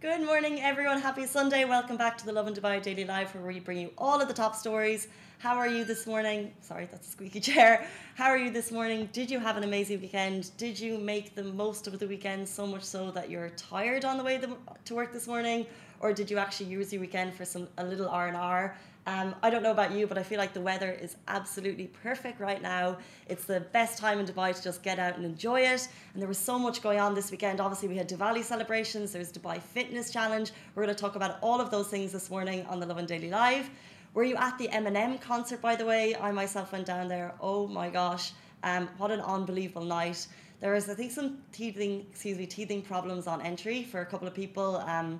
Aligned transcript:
Good 0.00 0.24
morning, 0.24 0.60
everyone. 0.60 1.00
Happy 1.00 1.26
Sunday. 1.26 1.64
Welcome 1.64 1.96
back 1.96 2.16
to 2.18 2.24
the 2.24 2.30
Lovin 2.30 2.54
Dubai 2.54 2.80
Daily 2.80 3.04
Live, 3.04 3.34
where 3.34 3.52
we 3.52 3.58
bring 3.58 3.78
you 3.78 3.90
all 3.98 4.20
of 4.20 4.28
the 4.28 4.32
top 4.32 4.54
stories. 4.54 5.08
How 5.38 5.56
are 5.56 5.66
you 5.66 5.84
this 5.84 6.06
morning? 6.06 6.52
Sorry, 6.60 6.86
that's 6.88 7.08
a 7.08 7.10
squeaky 7.10 7.40
chair. 7.50 7.84
How 8.14 8.26
are 8.26 8.38
you 8.38 8.52
this 8.52 8.70
morning? 8.70 9.08
Did 9.12 9.28
you 9.28 9.40
have 9.40 9.56
an 9.56 9.64
amazing 9.64 10.00
weekend? 10.00 10.56
Did 10.56 10.78
you 10.78 10.98
make 10.98 11.34
the 11.34 11.42
most 11.42 11.88
of 11.88 11.98
the 11.98 12.06
weekend 12.06 12.48
so 12.48 12.64
much 12.64 12.84
so 12.84 13.10
that 13.10 13.28
you're 13.28 13.50
tired 13.56 14.04
on 14.04 14.18
the 14.18 14.22
way 14.22 14.40
to 14.84 14.94
work 14.94 15.12
this 15.12 15.26
morning, 15.26 15.66
or 15.98 16.12
did 16.12 16.30
you 16.30 16.38
actually 16.38 16.66
use 16.66 16.92
your 16.92 17.00
weekend 17.00 17.34
for 17.34 17.44
some 17.44 17.66
a 17.78 17.84
little 17.84 18.08
R 18.08 18.28
and 18.28 18.36
R? 18.36 18.76
Um, 19.08 19.34
I 19.42 19.48
don't 19.48 19.62
know 19.62 19.70
about 19.70 19.92
you, 19.92 20.06
but 20.06 20.18
I 20.18 20.22
feel 20.22 20.36
like 20.36 20.52
the 20.52 20.60
weather 20.60 20.90
is 20.92 21.16
absolutely 21.28 21.86
perfect 21.86 22.40
right 22.40 22.60
now. 22.60 22.98
It's 23.26 23.46
the 23.46 23.60
best 23.60 23.96
time 23.96 24.18
in 24.20 24.26
Dubai 24.26 24.54
to 24.54 24.62
just 24.62 24.82
get 24.82 24.98
out 24.98 25.16
and 25.16 25.24
enjoy 25.24 25.60
it. 25.62 25.88
And 26.12 26.20
there 26.20 26.28
was 26.28 26.36
so 26.36 26.58
much 26.58 26.82
going 26.82 27.00
on 27.00 27.14
this 27.14 27.30
weekend. 27.30 27.58
Obviously, 27.58 27.88
we 27.88 27.96
had 27.96 28.06
Diwali 28.06 28.44
celebrations, 28.44 29.12
there's 29.12 29.32
Dubai 29.32 29.62
Fitness 29.62 30.10
Challenge. 30.10 30.52
We're 30.74 30.82
going 30.84 30.94
to 30.94 31.00
talk 31.00 31.16
about 31.16 31.38
all 31.40 31.58
of 31.58 31.70
those 31.70 31.88
things 31.88 32.12
this 32.12 32.28
morning 32.28 32.66
on 32.66 32.80
the 32.80 32.86
Lovin 32.86 33.06
Daily 33.06 33.30
Live. 33.30 33.70
Were 34.12 34.24
you 34.24 34.36
at 34.36 34.58
the 34.58 34.68
Eminem 34.68 35.18
concert, 35.18 35.62
by 35.62 35.74
the 35.74 35.86
way? 35.86 36.14
I 36.14 36.30
myself 36.30 36.72
went 36.72 36.84
down 36.84 37.08
there. 37.08 37.32
Oh 37.40 37.66
my 37.66 37.88
gosh, 37.88 38.32
um, 38.62 38.90
what 38.98 39.10
an 39.10 39.20
unbelievable 39.20 39.86
night. 39.86 40.26
There 40.60 40.74
was, 40.74 40.86
I 40.90 40.92
think, 40.92 41.12
some 41.12 41.38
teething, 41.52 42.04
excuse 42.10 42.36
me, 42.36 42.44
teething 42.44 42.82
problems 42.82 43.26
on 43.26 43.40
entry 43.40 43.84
for 43.84 44.02
a 44.02 44.06
couple 44.06 44.28
of 44.28 44.34
people. 44.34 44.76
Um, 44.76 45.18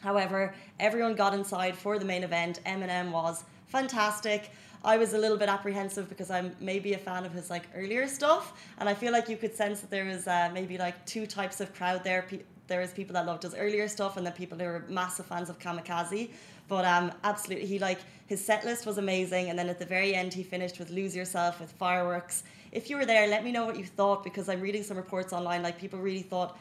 However, 0.00 0.54
everyone 0.78 1.14
got 1.14 1.34
inside 1.34 1.76
for 1.76 1.98
the 1.98 2.04
main 2.04 2.22
event. 2.22 2.60
Eminem 2.64 3.10
was 3.10 3.44
fantastic. 3.66 4.50
I 4.84 4.96
was 4.96 5.12
a 5.12 5.18
little 5.18 5.36
bit 5.36 5.48
apprehensive 5.48 6.08
because 6.08 6.30
I'm 6.30 6.54
maybe 6.60 6.92
a 6.94 6.98
fan 6.98 7.24
of 7.24 7.32
his 7.32 7.50
like 7.50 7.64
earlier 7.74 8.06
stuff, 8.06 8.52
and 8.78 8.88
I 8.88 8.94
feel 8.94 9.12
like 9.12 9.28
you 9.28 9.36
could 9.36 9.54
sense 9.54 9.80
that 9.80 9.90
there 9.90 10.04
was 10.04 10.28
uh, 10.28 10.50
maybe 10.54 10.78
like 10.78 11.04
two 11.04 11.26
types 11.26 11.60
of 11.60 11.74
crowd 11.74 12.04
there. 12.04 12.24
there 12.68 12.80
is 12.80 12.92
people 12.92 13.14
that 13.14 13.26
loved 13.26 13.42
his 13.42 13.54
earlier 13.54 13.88
stuff, 13.88 14.16
and 14.16 14.24
then 14.24 14.32
people 14.34 14.56
who 14.56 14.64
were 14.64 14.84
massive 14.88 15.26
fans 15.26 15.50
of 15.50 15.58
Kamikaze. 15.58 16.30
But 16.68 16.84
um, 16.84 17.10
absolutely, 17.24 17.66
he 17.66 17.78
like 17.80 17.98
his 18.26 18.44
set 18.44 18.64
list 18.64 18.86
was 18.86 18.98
amazing, 18.98 19.50
and 19.50 19.58
then 19.58 19.68
at 19.68 19.80
the 19.80 19.86
very 19.86 20.14
end, 20.14 20.32
he 20.32 20.44
finished 20.44 20.78
with 20.78 20.90
"Lose 20.90 21.16
Yourself" 21.16 21.58
with 21.58 21.72
fireworks. 21.72 22.44
If 22.70 22.88
you 22.88 22.96
were 22.98 23.06
there, 23.06 23.26
let 23.26 23.42
me 23.42 23.50
know 23.50 23.66
what 23.66 23.78
you 23.78 23.84
thought 23.84 24.22
because 24.22 24.48
I'm 24.48 24.60
reading 24.60 24.84
some 24.84 24.96
reports 24.96 25.32
online. 25.32 25.62
Like 25.62 25.80
people 25.80 25.98
really 25.98 26.22
thought 26.22 26.56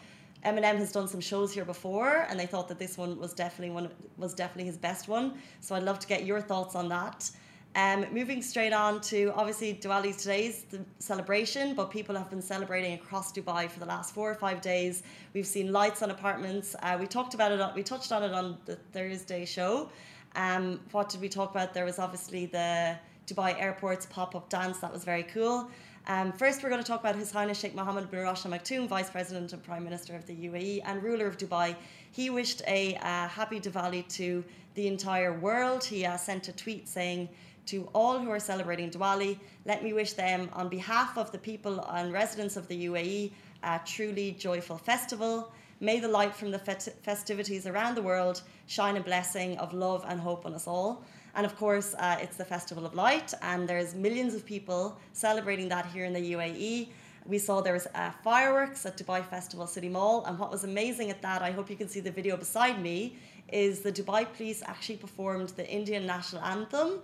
Eminem 0.46 0.78
has 0.78 0.92
done 0.92 1.08
some 1.08 1.20
shows 1.20 1.54
here 1.54 1.66
before, 1.66 2.26
and 2.30 2.40
they 2.40 2.46
thought 2.46 2.68
that 2.68 2.80
this 2.80 2.98
one 2.98 3.20
was 3.20 3.34
definitely 3.34 3.74
one 3.74 3.90
was 4.18 4.34
definitely 4.34 4.66
his 4.66 4.78
best 4.78 5.08
one. 5.08 5.34
So 5.62 5.76
I'd 5.76 5.84
love 5.84 6.00
to 6.00 6.08
get 6.08 6.26
your 6.26 6.42
thoughts 6.42 6.76
on 6.76 6.90
that. 6.90 7.30
Um, 7.76 8.08
moving 8.12 8.42
straight 8.42 8.74
on 8.74 9.02
to 9.02 9.32
obviously 9.36 9.76
Diwali 9.76 10.18
today's 10.18 10.64
the 10.64 10.80
celebration, 11.00 11.76
but 11.76 11.92
people 11.92 12.16
have 12.16 12.30
been 12.30 12.42
celebrating 12.42 12.94
across 12.94 13.32
Dubai 13.32 13.70
for 13.70 13.80
the 13.80 13.86
last 13.86 14.16
four 14.16 14.32
or 14.32 14.36
five 14.36 14.62
days. 14.62 15.04
We've 15.34 15.46
seen 15.46 15.72
lights 15.72 16.02
on 16.02 16.10
apartments. 16.10 16.76
Uh, 16.82 16.98
we 17.00 17.06
talked 17.06 17.36
about 17.36 17.52
it. 17.52 17.76
We 17.76 17.84
touched 17.84 18.12
on 18.12 18.24
it 18.24 18.34
on 18.34 18.58
the 18.66 18.78
Thursday 18.94 19.46
show. 19.46 19.90
Um, 20.36 20.80
what 20.92 21.10
did 21.10 21.22
we 21.22 21.30
talk 21.30 21.52
about? 21.52 21.74
There 21.74 21.86
was 21.86 22.00
obviously 22.00 22.48
the 22.48 22.98
Dubai 23.28 23.60
Airport's 23.62 24.08
pop 24.08 24.36
up 24.36 24.50
dance 24.50 24.80
that 24.80 24.92
was 24.92 25.04
very 25.04 25.24
cool. 25.24 25.70
Um, 26.10 26.32
first, 26.32 26.64
we're 26.64 26.70
going 26.70 26.82
to 26.82 26.88
talk 26.88 27.02
about 27.02 27.18
His 27.18 27.32
Highness 27.32 27.60
Sheikh 27.60 27.76
Mohammed 27.76 28.10
bin 28.10 28.22
Rashid 28.22 28.50
Al 28.50 28.58
Maktoum, 28.58 28.88
Vice 28.88 29.10
President 29.10 29.52
and 29.52 29.62
Prime 29.62 29.84
Minister 29.84 30.16
of 30.16 30.26
the 30.26 30.34
UAE 30.34 30.82
and 30.86 31.04
ruler 31.04 31.28
of 31.28 31.38
Dubai. 31.38 31.76
He 32.14 32.30
wished 32.30 32.62
a 32.66 32.96
uh, 32.96 33.28
happy 33.28 33.60
Diwali 33.60 34.08
to 34.16 34.42
the 34.76 34.88
entire 34.88 35.38
world. 35.38 35.84
He 35.84 36.06
uh, 36.06 36.16
sent 36.16 36.48
a 36.48 36.54
tweet 36.54 36.88
saying, 36.88 37.28
to 37.66 37.90
all 37.94 38.20
who 38.20 38.30
are 38.30 38.40
celebrating 38.40 38.90
Diwali, 38.90 39.38
let 39.66 39.84
me 39.84 39.92
wish 39.92 40.14
them, 40.14 40.50
on 40.54 40.70
behalf 40.70 41.18
of 41.18 41.34
the 41.34 41.38
people 41.38 41.82
and 41.90 42.14
residents 42.14 42.56
of 42.56 42.70
the 42.70 42.86
UAE, 42.86 43.32
a 43.64 43.82
truly 43.86 44.32
joyful 44.40 44.78
festival. 44.78 45.52
May 45.82 46.00
the 46.00 46.08
light 46.08 46.34
from 46.34 46.52
the 46.52 46.60
festivities 47.04 47.68
around 47.68 47.96
the 47.96 48.02
world 48.02 48.44
shine 48.66 48.96
a 48.96 49.02
blessing 49.02 49.58
of 49.58 49.74
love 49.74 50.06
and 50.08 50.22
hope 50.22 50.46
on 50.46 50.54
us 50.54 50.68
all. 50.68 51.04
And 51.36 51.46
of 51.46 51.56
course, 51.58 51.94
uh, 51.94 52.18
it's 52.20 52.38
the 52.38 52.46
Festival 52.46 52.86
of 52.86 52.94
Light, 52.96 53.34
and 53.42 53.68
there's 53.68 53.94
millions 53.94 54.34
of 54.34 54.46
people 54.46 54.98
celebrating 55.14 55.70
that 55.70 55.86
here 55.86 56.06
in 56.06 56.14
the 56.14 56.34
UAE. 56.34 56.90
We 57.26 57.38
saw 57.38 57.62
there 57.62 57.74
was 57.74 57.88
uh, 57.94 58.12
fireworks 58.24 58.86
at 58.86 58.98
Dubai 58.98 59.24
Festival 59.26 59.68
City 59.68 59.90
Mall, 59.90 60.24
and 60.26 60.40
what 60.40 60.50
was 60.50 60.64
amazing 60.64 61.10
at 61.10 61.22
that, 61.22 61.42
I 61.42 61.52
hope 61.52 61.70
you 61.70 61.76
can 61.76 61.90
see 61.90 62.00
the 62.00 62.12
video 62.12 62.38
beside 62.38 62.82
me, 62.82 63.18
is 63.52 63.82
the 63.82 63.92
Dubai 63.92 64.26
police 64.36 64.64
actually 64.66 64.98
performed 64.98 65.50
the 65.50 65.68
Indian 65.70 66.06
national 66.06 66.42
anthem. 66.44 67.00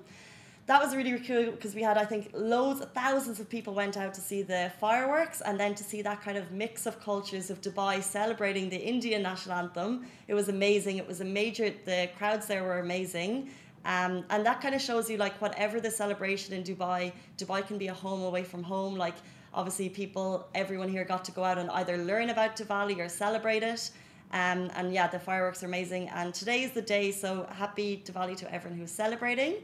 That 0.65 0.81
was 0.81 0.95
really, 0.95 1.11
really 1.11 1.25
cool 1.25 1.51
because 1.51 1.75
we 1.75 1.81
had, 1.81 1.97
I 1.97 2.05
think, 2.05 2.31
loads, 2.33 2.79
thousands 2.93 3.41
of 3.41 3.49
people 3.49 3.73
went 3.73 3.97
out 3.97 4.13
to 4.13 4.21
see 4.21 4.43
the 4.43 4.71
fireworks 4.79 5.41
and 5.41 5.59
then 5.59 5.75
to 5.75 5.83
see 5.83 6.01
that 6.03 6.21
kind 6.21 6.37
of 6.37 6.51
mix 6.51 6.85
of 6.85 7.01
cultures 7.01 7.49
of 7.49 7.59
Dubai 7.59 8.01
celebrating 8.01 8.69
the 8.69 8.77
Indian 8.77 9.21
national 9.23 9.57
anthem. 9.57 10.05
It 10.29 10.33
was 10.33 10.47
amazing. 10.47 10.97
It 10.99 11.07
was 11.07 11.19
a 11.19 11.25
major, 11.25 11.73
the 11.83 12.09
crowds 12.17 12.47
there 12.47 12.63
were 12.63 12.79
amazing. 12.79 13.49
Um, 13.85 14.23
and 14.29 14.45
that 14.45 14.61
kind 14.61 14.73
of 14.73 14.81
shows 14.81 15.09
you 15.09 15.17
like 15.17 15.39
whatever 15.41 15.79
the 15.81 15.91
celebration 15.91 16.53
in 16.53 16.63
Dubai, 16.63 17.11
Dubai 17.37 17.65
can 17.67 17.77
be 17.77 17.87
a 17.87 17.93
home 17.93 18.23
away 18.23 18.43
from 18.43 18.63
home. 18.63 18.95
Like 18.95 19.15
obviously 19.53 19.89
people, 19.89 20.47
everyone 20.55 20.89
here 20.89 21.03
got 21.03 21.25
to 21.25 21.31
go 21.31 21.43
out 21.43 21.57
and 21.57 21.69
either 21.71 21.97
learn 21.97 22.29
about 22.29 22.55
Diwali 22.55 22.97
or 22.99 23.09
celebrate 23.09 23.63
it. 23.63 23.91
Um, 24.31 24.71
and 24.75 24.93
yeah, 24.93 25.07
the 25.07 25.19
fireworks 25.19 25.61
are 25.63 25.67
amazing. 25.67 26.09
And 26.09 26.33
today 26.33 26.63
is 26.63 26.71
the 26.71 26.81
day, 26.81 27.11
so 27.11 27.47
happy 27.51 28.01
Diwali 28.05 28.35
to 28.37 28.53
everyone 28.53 28.79
who's 28.79 28.91
celebrating. 28.91 29.55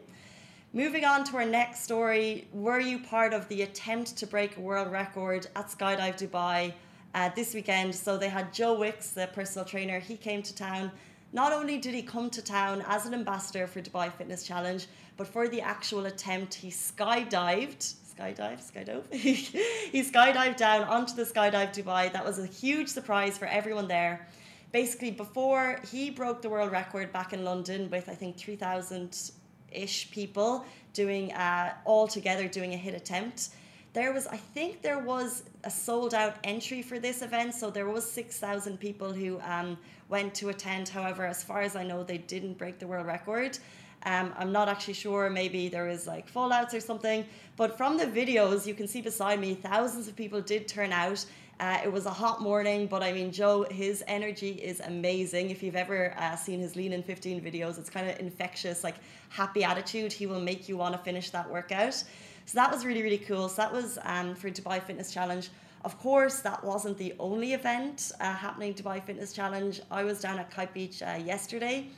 Moving 0.73 1.03
on 1.03 1.23
to 1.23 1.37
our 1.37 1.45
next 1.45 1.81
story, 1.81 2.47
were 2.53 2.79
you 2.79 2.99
part 2.99 3.33
of 3.33 3.47
the 3.47 3.63
attempt 3.63 4.15
to 4.17 4.27
break 4.27 4.57
a 4.57 4.61
world 4.61 4.91
record 4.91 5.47
at 5.55 5.67
Skydive 5.69 6.19
Dubai 6.19 6.73
uh, 7.15 7.29
this 7.35 7.55
weekend? 7.55 7.95
So 7.95 8.17
they 8.17 8.29
had 8.29 8.53
Joe 8.53 8.77
Wicks, 8.77 9.09
the 9.09 9.27
personal 9.33 9.65
trainer, 9.65 9.97
he 9.97 10.15
came 10.15 10.43
to 10.43 10.53
town 10.53 10.91
not 11.31 11.53
only 11.53 11.77
did 11.77 11.93
he 11.93 12.01
come 12.01 12.29
to 12.31 12.41
town 12.41 12.83
as 12.87 13.05
an 13.05 13.13
ambassador 13.13 13.67
for 13.67 13.81
Dubai 13.81 14.11
Fitness 14.11 14.43
Challenge, 14.43 14.87
but 15.17 15.27
for 15.27 15.47
the 15.47 15.61
actual 15.61 16.05
attempt, 16.05 16.53
he 16.55 16.69
skydived. 16.69 17.95
Skydive, 18.15 18.59
skydove. 18.71 19.13
he 19.93 20.03
skydived 20.03 20.57
down 20.57 20.83
onto 20.83 21.13
the 21.15 21.23
skydive 21.23 21.73
Dubai. 21.73 22.11
That 22.11 22.25
was 22.25 22.39
a 22.39 22.45
huge 22.45 22.87
surprise 22.87 23.37
for 23.37 23.45
everyone 23.45 23.87
there. 23.87 24.27
Basically, 24.71 25.11
before 25.11 25.79
he 25.91 26.09
broke 26.09 26.41
the 26.41 26.49
world 26.49 26.71
record 26.71 27.11
back 27.11 27.33
in 27.33 27.43
London 27.43 27.89
with 27.89 28.09
I 28.09 28.15
think 28.15 28.37
three 28.37 28.55
thousand 28.55 29.31
ish 29.71 30.11
people 30.11 30.65
doing 30.93 31.31
uh, 31.33 31.73
all 31.85 32.07
together 32.07 32.47
doing 32.47 32.73
a 32.73 32.77
HIIT 32.77 32.95
attempt 32.95 33.49
there 33.93 34.13
was 34.13 34.27
i 34.27 34.37
think 34.37 34.81
there 34.81 34.99
was 34.99 35.43
a 35.63 35.69
sold 35.69 36.13
out 36.13 36.35
entry 36.43 36.81
for 36.81 36.99
this 36.99 37.21
event 37.21 37.53
so 37.53 37.69
there 37.69 37.87
was 37.87 38.09
6000 38.09 38.79
people 38.79 39.11
who 39.11 39.39
um, 39.41 39.77
went 40.09 40.33
to 40.35 40.49
attend 40.49 40.87
however 40.87 41.25
as 41.25 41.43
far 41.43 41.61
as 41.61 41.75
i 41.75 41.83
know 41.83 42.03
they 42.03 42.17
didn't 42.17 42.57
break 42.57 42.79
the 42.79 42.87
world 42.87 43.07
record 43.07 43.57
um, 44.03 44.33
i'm 44.37 44.51
not 44.51 44.69
actually 44.69 44.93
sure 44.93 45.29
maybe 45.29 45.67
there 45.69 45.85
was 45.85 46.07
like 46.07 46.31
fallouts 46.31 46.73
or 46.73 46.79
something 46.79 47.25
but 47.55 47.77
from 47.77 47.97
the 47.97 48.05
videos 48.05 48.65
you 48.65 48.73
can 48.73 48.87
see 48.87 49.01
beside 49.01 49.39
me 49.39 49.53
thousands 49.55 50.07
of 50.07 50.15
people 50.15 50.41
did 50.41 50.67
turn 50.67 50.91
out 50.91 51.25
uh, 51.59 51.77
it 51.83 51.91
was 51.91 52.05
a 52.05 52.09
hot 52.09 52.41
morning, 52.41 52.87
but 52.87 53.03
I 53.03 53.11
mean, 53.11 53.33
Joe, 53.33 53.65
his 53.69 54.01
energy 54.07 54.51
is 54.51 54.79
amazing. 54.79 55.49
If 55.49 55.61
you've 55.61 55.75
ever 55.75 56.15
uh, 56.17 56.37
seen 56.37 56.61
his 56.61 56.77
Lean 56.77 56.93
in 56.93 57.03
15 57.03 57.41
videos, 57.41 57.77
it's 57.77 57.89
kind 57.89 58.09
of 58.09 58.17
infectious, 58.17 58.81
like 58.81 58.95
happy 59.27 59.65
attitude. 59.65 60.13
He 60.13 60.25
will 60.25 60.39
make 60.39 60.69
you 60.69 60.77
want 60.77 60.95
to 60.95 60.99
finish 60.99 61.31
that 61.31 61.49
workout. 61.49 62.01
So 62.49 62.55
that 62.55 62.71
was 62.71 62.83
really, 62.83 63.03
really 63.03 63.19
cool. 63.19 63.47
So 63.47 63.61
that 63.61 63.71
was 63.71 63.99
um, 64.05 64.33
for 64.33 64.49
Dubai 64.49 64.81
Fitness 64.81 65.13
Challenge. 65.13 65.51
Of 65.85 65.99
course, 65.99 66.39
that 66.39 66.63
wasn't 66.63 66.97
the 66.97 67.13
only 67.19 67.53
event 67.53 68.11
uh, 68.19 68.33
happening 68.33 68.73
Dubai 68.73 69.03
Fitness 69.03 69.33
Challenge. 69.33 69.81
I 69.91 70.03
was 70.03 70.19
down 70.19 70.39
at 70.39 70.49
Kite 70.49 70.73
Beach 70.73 71.03
uh, 71.03 71.19
yesterday. 71.23 71.89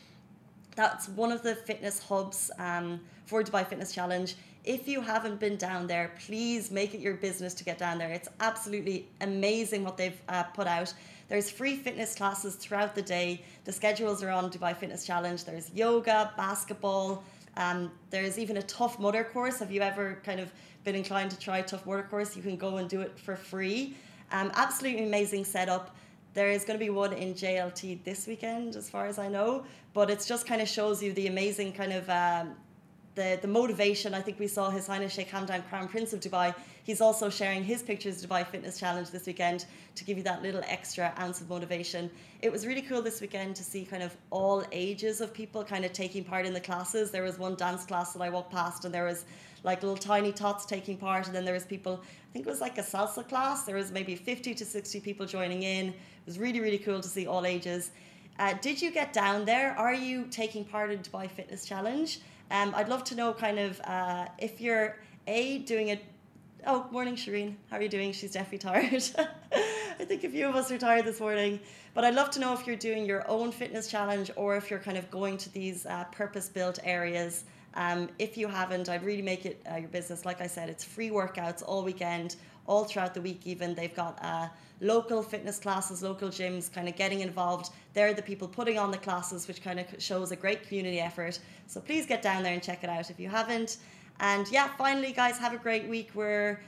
That's 0.76 1.08
one 1.08 1.32
of 1.32 1.42
the 1.42 1.56
fitness 1.56 2.04
hubs 2.04 2.52
um, 2.60 3.00
for 3.28 3.42
Dubai 3.44 3.66
Fitness 3.66 3.94
Challenge. 3.94 4.36
If 4.66 4.90
you 4.90 5.00
haven't 5.00 5.40
been 5.40 5.56
down 5.56 5.88
there, 5.88 6.12
please 6.26 6.70
make 6.70 6.94
it 6.94 7.00
your 7.00 7.14
business 7.14 7.54
to 7.54 7.64
get 7.64 7.78
down 7.78 7.98
there. 7.98 8.10
It's 8.10 8.28
absolutely 8.42 9.08
amazing 9.22 9.86
what 9.86 9.96
they've 9.96 10.22
uh, 10.28 10.44
put 10.44 10.68
out. 10.68 10.94
There's 11.30 11.50
free 11.50 11.78
fitness 11.78 12.14
classes 12.14 12.56
throughout 12.56 12.94
the 12.94 13.02
day. 13.02 13.42
The 13.64 13.72
schedules 13.72 14.22
are 14.22 14.32
on 14.32 14.52
Dubai 14.52 14.76
Fitness 14.76 15.06
Challenge. 15.06 15.46
There's 15.46 15.72
yoga, 15.74 16.34
basketball, 16.36 17.24
um, 17.58 17.92
there's 18.10 18.40
even 18.40 18.58
a 18.58 18.62
Tough 18.64 19.00
Mudder 19.00 19.24
course. 19.24 19.60
Have 19.60 19.72
you 19.72 19.82
ever 19.82 20.20
kind 20.24 20.40
of 20.40 20.52
been 20.84 20.96
inclined 20.96 21.32
to 21.32 21.40
try 21.40 21.62
Tough 21.62 21.86
Mudder 21.86 22.04
course? 22.04 22.36
You 22.36 22.42
can 22.42 22.58
go 22.58 22.78
and 22.78 22.90
do 22.90 23.02
it 23.02 23.18
for 23.18 23.36
free. 23.36 23.96
Um, 24.32 24.52
absolutely 24.56 25.04
amazing 25.06 25.46
setup. 25.46 25.96
There 26.34 26.50
is 26.50 26.64
going 26.64 26.80
to 26.80 26.84
be 26.84 26.90
one 26.90 27.12
in 27.12 27.34
JLT 27.34 28.06
this 28.06 28.26
weekend, 28.26 28.78
as 28.78 28.90
far 28.90 29.06
as 29.06 29.20
I 29.20 29.28
know, 29.28 29.66
but 29.94 30.10
it 30.10 30.24
just 30.26 30.48
kind 30.48 30.62
of 30.62 30.70
shows 30.70 31.04
you 31.04 31.12
the 31.12 31.28
amazing 31.28 31.74
kind 31.74 31.92
of 31.92 32.10
um, 32.10 32.56
the, 33.16 33.38
the 33.42 33.48
motivation. 33.48 34.14
I 34.14 34.22
think 34.22 34.40
we 34.40 34.48
saw 34.48 34.70
His 34.70 34.88
Highness 34.88 35.14
Sheikh 35.14 35.30
Hamdan, 35.30 35.68
Crown 35.70 35.88
Prince 35.88 36.14
of 36.14 36.20
Dubai. 36.20 36.56
He's 36.84 37.02
also 37.02 37.30
sharing 37.30 37.64
his 37.64 37.84
pictures 37.84 38.26
Dubai 38.26 38.46
Fitness 38.46 38.80
Challenge 38.80 39.10
this 39.10 39.28
weekend 39.28 39.66
to 39.96 40.04
give 40.04 40.18
you 40.18 40.24
that 40.24 40.42
little 40.42 40.62
extra 40.66 41.14
ounce 41.20 41.42
of 41.42 41.50
motivation. 41.50 42.10
It 42.42 42.52
was 42.52 42.66
really 42.66 42.82
cool 42.82 43.02
this 43.02 43.22
weekend 43.22 43.56
to 43.58 43.64
see 43.64 43.86
kind 43.86 44.02
of 44.02 44.16
all 44.32 44.64
ages 44.72 45.22
of 45.22 45.34
people 45.34 45.64
kind 45.64 45.86
of 45.86 45.94
taking 45.94 46.24
part 46.24 46.46
in 46.46 46.54
the 46.54 46.60
classes. 46.60 47.12
There 47.12 47.24
was 47.24 47.38
one 47.38 47.56
dance 47.56 47.86
class 47.86 48.14
that 48.14 48.22
I 48.22 48.30
walked 48.30 48.52
past, 48.52 48.86
and 48.86 48.94
there 48.94 49.06
was 49.06 49.26
like 49.64 49.84
little 49.84 49.98
tiny 49.98 50.32
tots 50.32 50.66
taking 50.66 50.98
part, 50.98 51.28
and 51.28 51.36
then 51.36 51.46
there 51.46 51.54
was 51.54 51.66
people. 51.66 52.02
I 52.04 52.34
think 52.34 52.48
it 52.48 52.50
was 52.50 52.62
like 52.62 52.78
a 52.78 52.84
salsa 52.84 53.28
class. 53.28 53.64
There 53.64 53.76
was 53.76 53.92
maybe 53.92 54.16
50 54.16 54.56
to 54.56 54.66
60 54.66 55.02
people 55.02 55.26
joining 55.26 55.64
in. 55.64 55.90
It 55.90 55.96
was 56.26 56.40
really 56.40 56.62
really 56.62 56.80
cool 56.80 57.02
to 57.02 57.08
see 57.08 57.28
all 57.28 57.46
ages. 57.46 57.92
Uh, 58.40 58.54
did 58.62 58.82
you 58.82 58.90
get 58.90 59.14
down 59.14 59.46
there? 59.46 59.78
Are 59.78 59.94
you 59.94 60.26
taking 60.32 60.64
part 60.64 60.90
in 60.92 61.00
Dubai 61.00 61.30
Fitness 61.30 61.66
Challenge? 61.66 62.20
Um, 62.52 62.74
I'd 62.76 62.90
love 62.90 63.06
to 63.06 63.16
know 63.16 63.34
kind 63.34 63.58
of 63.58 63.80
uh, 63.86 64.28
if 64.38 64.60
you're 64.60 64.98
a 65.26 65.60
doing 65.60 65.88
it. 65.88 66.04
Oh, 66.68 66.86
morning, 66.92 67.16
Shireen. 67.16 67.56
How 67.70 67.78
are 67.78 67.82
you 67.82 67.90
doing? 67.90 68.12
She's 68.12 68.34
definitely 68.34 68.60
tired. 68.60 69.04
I 70.00 70.06
think 70.06 70.24
a 70.26 70.30
few 70.30 70.48
of 70.48 70.56
us 70.56 70.70
are 70.70 70.78
tired 70.78 71.06
this 71.06 71.22
morning. 71.22 71.60
But 71.94 72.04
I'd 72.04 72.14
love 72.14 72.30
to 72.32 72.40
know 72.40 72.54
if 72.54 72.68
you're 72.68 72.76
doing 72.76 73.06
your 73.06 73.28
own 73.30 73.52
fitness 73.52 73.88
challenge 73.90 74.32
or 74.36 74.58
if 74.58 74.70
you're 74.70 74.80
kind 74.80 74.98
of 74.98 75.10
going 75.10 75.38
to 75.38 75.54
these 75.54 75.86
uh, 75.86 76.04
purpose 76.12 76.50
built 76.50 76.78
areas. 76.84 77.46
Um, 77.74 78.10
if 78.20 78.38
you 78.38 78.48
haven't, 78.50 78.90
I'd 78.90 79.04
really 79.04 79.22
make 79.22 79.46
it 79.46 79.66
uh, 79.72 79.78
your 79.78 79.88
business. 79.88 80.26
Like 80.26 80.42
I 80.42 80.48
said, 80.48 80.70
it's 80.70 80.84
free 80.84 81.10
workouts 81.10 81.64
all 81.66 81.84
weekend, 81.84 82.36
all 82.68 82.84
throughout 82.86 83.14
the 83.14 83.22
week, 83.22 83.42
even. 83.46 83.76
They've 83.76 83.96
got 83.96 84.18
uh, 84.24 84.48
local 84.80 85.22
fitness 85.22 85.60
classes, 85.60 86.02
local 86.02 86.30
gyms 86.30 86.72
kind 86.72 86.88
of 86.88 86.96
getting 86.96 87.22
involved. 87.22 87.72
They're 87.94 88.14
the 88.14 88.22
people 88.22 88.48
putting 88.48 88.78
on 88.78 88.92
the 88.92 88.98
classes, 88.98 89.48
which 89.48 89.64
kind 89.64 89.80
of 89.80 89.86
shows 90.00 90.32
a 90.32 90.36
great 90.36 90.68
community 90.68 91.00
effort. 91.00 91.40
So 91.68 91.80
please 91.80 92.06
get 92.06 92.22
down 92.22 92.44
there 92.44 92.54
and 92.54 92.64
check 92.64 92.84
it 92.84 92.90
out 92.90 93.10
if 93.10 93.20
you 93.20 93.30
haven't. 93.30 93.78
And 94.20 94.50
yeah, 94.52 94.70
finally, 94.78 95.14
guys, 95.14 95.38
have 95.38 95.54
a 95.54 95.58
great 95.58 95.88
week. 95.88 96.12
We're 96.14 96.60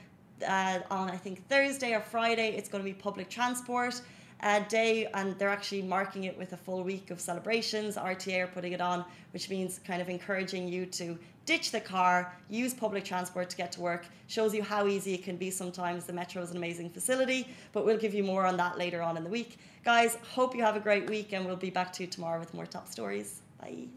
uh, 0.47 0.79
on, 0.89 1.09
I 1.09 1.17
think, 1.17 1.47
Thursday 1.47 1.93
or 1.93 2.01
Friday. 2.01 2.55
It's 2.57 2.69
going 2.69 2.83
to 2.83 2.89
be 2.89 2.93
public 2.93 3.29
transport 3.29 4.01
uh, 4.43 4.59
day, 4.67 5.07
and 5.13 5.37
they're 5.39 5.49
actually 5.49 5.81
marking 5.81 6.25
it 6.25 6.37
with 6.37 6.53
a 6.53 6.57
full 6.57 6.83
week 6.83 7.09
of 7.09 7.19
celebrations. 7.19 7.95
RTA 7.95 8.43
are 8.43 8.47
putting 8.47 8.73
it 8.73 8.81
on, 8.81 9.05
which 9.31 9.49
means 9.49 9.79
kind 9.79 10.01
of 10.01 10.09
encouraging 10.09 10.67
you 10.67 10.85
to 10.87 11.17
ditch 11.45 11.71
the 11.71 11.79
car, 11.79 12.33
use 12.49 12.73
public 12.73 13.03
transport 13.03 13.49
to 13.49 13.57
get 13.57 13.71
to 13.71 13.81
work. 13.81 14.05
Shows 14.27 14.53
you 14.53 14.61
how 14.61 14.87
easy 14.87 15.13
it 15.13 15.23
can 15.23 15.37
be 15.37 15.49
sometimes. 15.49 16.05
The 16.05 16.13
metro 16.13 16.41
is 16.41 16.51
an 16.51 16.57
amazing 16.57 16.89
facility, 16.89 17.47
but 17.71 17.85
we'll 17.85 17.97
give 17.97 18.13
you 18.13 18.23
more 18.23 18.45
on 18.45 18.57
that 18.57 18.77
later 18.77 19.01
on 19.01 19.17
in 19.17 19.23
the 19.23 19.29
week. 19.29 19.57
Guys, 19.83 20.17
hope 20.33 20.55
you 20.55 20.61
have 20.61 20.75
a 20.75 20.81
great 20.81 21.09
week, 21.09 21.33
and 21.33 21.45
we'll 21.45 21.55
be 21.55 21.69
back 21.69 21.93
to 21.93 22.03
you 22.03 22.07
tomorrow 22.09 22.39
with 22.39 22.53
more 22.53 22.65
top 22.65 22.87
stories. 22.87 23.41
Bye. 23.59 23.87